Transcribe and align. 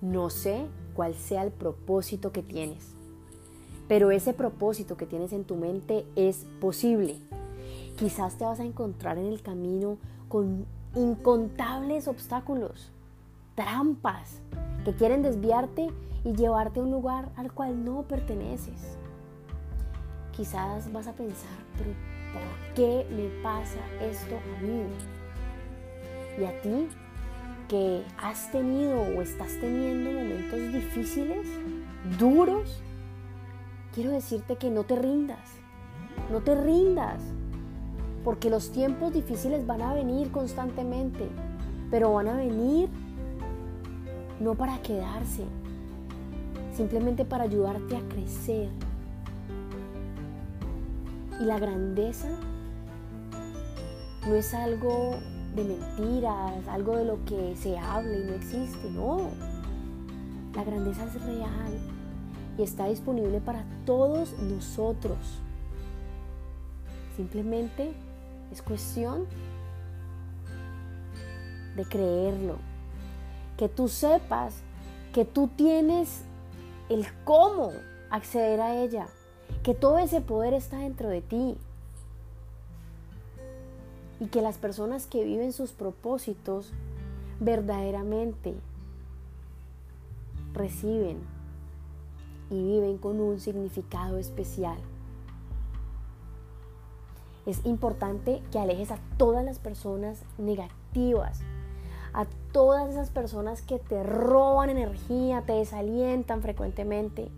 No 0.00 0.30
sé 0.30 0.66
cuál 0.94 1.14
sea 1.14 1.42
el 1.42 1.50
propósito 1.50 2.30
que 2.30 2.42
tienes, 2.42 2.94
pero 3.88 4.10
ese 4.10 4.32
propósito 4.32 4.96
que 4.96 5.06
tienes 5.06 5.32
en 5.32 5.44
tu 5.44 5.56
mente 5.56 6.06
es 6.14 6.46
posible. 6.60 7.16
Quizás 7.96 8.38
te 8.38 8.44
vas 8.44 8.60
a 8.60 8.64
encontrar 8.64 9.18
en 9.18 9.26
el 9.26 9.42
camino 9.42 9.98
con 10.28 10.66
incontables 10.94 12.06
obstáculos, 12.06 12.92
trampas 13.54 14.40
que 14.84 14.94
quieren 14.94 15.22
desviarte 15.22 15.88
y 16.24 16.32
llevarte 16.34 16.80
a 16.80 16.82
un 16.84 16.90
lugar 16.90 17.30
al 17.36 17.52
cual 17.52 17.84
no 17.84 18.02
perteneces. 18.02 18.96
Quizás 20.32 20.92
vas 20.92 21.08
a 21.08 21.12
pensar, 21.12 21.58
pero 21.76 21.90
¿por 22.32 22.74
qué 22.74 23.06
me 23.10 23.42
pasa 23.42 23.80
esto 24.00 24.36
a 24.36 24.62
mí? 24.62 24.82
Y 26.38 26.44
a 26.44 26.60
ti, 26.62 26.88
que 27.68 28.02
has 28.16 28.50
tenido 28.50 29.02
o 29.02 29.20
estás 29.20 29.52
teniendo 29.60 30.10
momentos 30.10 30.72
difíciles, 30.72 31.46
duros, 32.18 32.80
quiero 33.94 34.10
decirte 34.10 34.56
que 34.56 34.70
no 34.70 34.84
te 34.84 34.96
rindas, 34.96 35.50
no 36.32 36.40
te 36.40 36.54
rindas, 36.54 37.22
porque 38.24 38.48
los 38.50 38.72
tiempos 38.72 39.12
difíciles 39.12 39.66
van 39.66 39.82
a 39.82 39.92
venir 39.92 40.30
constantemente, 40.30 41.28
pero 41.90 42.14
van 42.14 42.28
a 42.28 42.34
venir 42.34 42.88
no 44.40 44.54
para 44.54 44.80
quedarse, 44.80 45.44
simplemente 46.74 47.24
para 47.24 47.44
ayudarte 47.44 47.96
a 47.96 48.00
crecer. 48.08 48.70
Y 51.40 51.44
la 51.44 51.58
grandeza 51.58 52.28
no 54.26 54.34
es 54.34 54.54
algo 54.54 55.18
de 55.58 55.64
mentiras, 55.64 56.68
algo 56.68 56.96
de 56.96 57.04
lo 57.04 57.24
que 57.24 57.56
se 57.56 57.76
habla 57.78 58.16
y 58.16 58.24
no 58.24 58.34
existe, 58.34 58.90
no. 58.90 59.30
La 60.54 60.64
grandeza 60.64 61.04
es 61.04 61.22
real 61.24 61.72
y 62.56 62.62
está 62.62 62.86
disponible 62.86 63.40
para 63.40 63.64
todos 63.84 64.38
nosotros. 64.38 65.18
Simplemente 67.16 67.92
es 68.52 68.62
cuestión 68.62 69.26
de 71.76 71.84
creerlo. 71.84 72.56
Que 73.56 73.68
tú 73.68 73.88
sepas 73.88 74.62
que 75.12 75.24
tú 75.24 75.48
tienes 75.48 76.22
el 76.88 77.06
cómo 77.24 77.72
acceder 78.10 78.60
a 78.60 78.76
ella. 78.76 79.08
Que 79.64 79.74
todo 79.74 79.98
ese 79.98 80.20
poder 80.20 80.54
está 80.54 80.78
dentro 80.78 81.08
de 81.08 81.20
ti. 81.20 81.56
Y 84.20 84.26
que 84.26 84.42
las 84.42 84.58
personas 84.58 85.06
que 85.06 85.24
viven 85.24 85.52
sus 85.52 85.72
propósitos 85.72 86.72
verdaderamente 87.40 88.54
reciben 90.52 91.18
y 92.50 92.62
viven 92.62 92.98
con 92.98 93.20
un 93.20 93.38
significado 93.38 94.18
especial. 94.18 94.78
Es 97.46 97.64
importante 97.64 98.42
que 98.52 98.58
alejes 98.58 98.90
a 98.90 98.98
todas 99.16 99.44
las 99.44 99.58
personas 99.58 100.22
negativas, 100.36 101.40
a 102.12 102.26
todas 102.52 102.90
esas 102.90 103.10
personas 103.10 103.62
que 103.62 103.78
te 103.78 104.02
roban 104.02 104.68
energía, 104.68 105.42
te 105.46 105.54
desalientan 105.54 106.42
frecuentemente. 106.42 107.30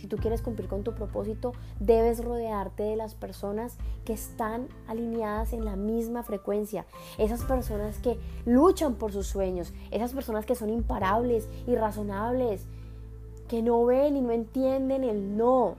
Si 0.00 0.06
tú 0.06 0.16
quieres 0.16 0.40
cumplir 0.40 0.66
con 0.66 0.82
tu 0.82 0.94
propósito, 0.94 1.52
debes 1.78 2.24
rodearte 2.24 2.84
de 2.84 2.96
las 2.96 3.14
personas 3.14 3.76
que 4.06 4.14
están 4.14 4.68
alineadas 4.88 5.52
en 5.52 5.66
la 5.66 5.76
misma 5.76 6.22
frecuencia. 6.22 6.86
Esas 7.18 7.44
personas 7.44 7.98
que 7.98 8.18
luchan 8.46 8.94
por 8.94 9.12
sus 9.12 9.26
sueños, 9.26 9.74
esas 9.90 10.14
personas 10.14 10.46
que 10.46 10.54
son 10.54 10.70
imparables, 10.70 11.50
irrazonables, 11.66 12.64
que 13.46 13.60
no 13.60 13.84
ven 13.84 14.16
y 14.16 14.22
no 14.22 14.30
entienden 14.30 15.04
el 15.04 15.36
no. 15.36 15.76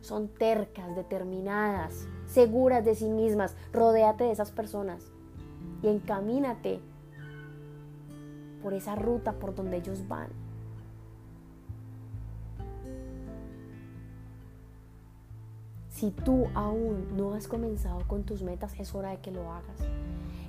Son 0.00 0.28
tercas, 0.28 0.96
determinadas, 0.96 2.06
seguras 2.26 2.86
de 2.86 2.94
sí 2.94 3.10
mismas. 3.10 3.54
Rodéate 3.70 4.24
de 4.24 4.32
esas 4.32 4.50
personas 4.50 5.12
y 5.82 5.88
encamínate 5.88 6.80
por 8.62 8.72
esa 8.72 8.94
ruta 8.94 9.32
por 9.34 9.54
donde 9.54 9.76
ellos 9.76 10.08
van. 10.08 10.28
Si 16.02 16.10
tú 16.10 16.48
aún 16.54 17.16
no 17.16 17.34
has 17.34 17.46
comenzado 17.46 18.00
con 18.08 18.24
tus 18.24 18.42
metas, 18.42 18.74
es 18.76 18.92
hora 18.92 19.10
de 19.10 19.18
que 19.18 19.30
lo 19.30 19.52
hagas. 19.52 19.78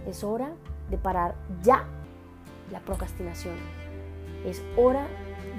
Es 0.07 0.23
hora 0.23 0.51
de 0.89 0.97
parar 0.97 1.35
ya 1.61 1.85
la 2.71 2.79
procrastinación. 2.79 3.53
Es 4.47 4.63
hora 4.75 5.05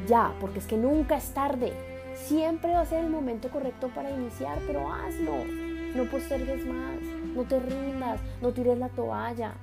ya, 0.09 0.35
porque 0.41 0.59
es 0.59 0.67
que 0.67 0.77
nunca 0.77 1.17
es 1.17 1.33
tarde. 1.33 1.73
Siempre 2.17 2.73
va 2.73 2.81
a 2.81 2.87
ser 2.87 3.05
el 3.05 3.09
momento 3.09 3.51
correcto 3.51 3.89
para 3.95 4.11
iniciar, 4.11 4.59
pero 4.67 4.93
hazlo. 4.93 5.45
No 5.95 6.11
postergues 6.11 6.67
más, 6.67 7.01
no 7.33 7.45
te 7.45 7.61
rindas, 7.61 8.21
no 8.43 8.53
tires 8.53 8.77
la 8.77 8.89
toalla. 8.89 9.55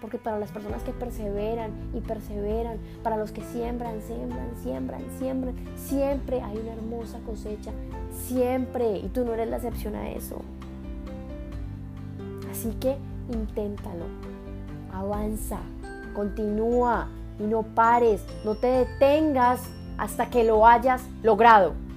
Porque 0.00 0.18
para 0.18 0.38
las 0.38 0.52
personas 0.52 0.82
que 0.82 0.92
perseveran 0.92 1.72
y 1.92 2.00
perseveran, 2.00 2.78
para 3.02 3.16
los 3.16 3.32
que 3.32 3.42
siembran, 3.42 4.00
siembran, 4.02 4.50
siembran, 4.62 5.02
siembran, 5.18 5.54
siempre 5.76 6.40
hay 6.40 6.58
una 6.58 6.72
hermosa 6.72 7.18
cosecha. 7.26 7.72
Siempre. 8.12 8.98
Y 8.98 9.08
tú 9.08 9.24
no 9.24 9.34
eres 9.34 9.48
la 9.48 9.56
excepción 9.56 9.94
a 9.96 10.10
eso. 10.10 10.42
Así 12.50 12.70
que 12.80 12.96
inténtalo. 13.32 14.04
Avanza. 14.92 15.58
Continúa. 16.14 17.08
Y 17.40 17.44
no 17.44 17.62
pares. 17.62 18.24
No 18.44 18.54
te 18.54 18.66
detengas 18.68 19.62
hasta 19.96 20.30
que 20.30 20.44
lo 20.44 20.66
hayas 20.66 21.02
logrado. 21.22 21.87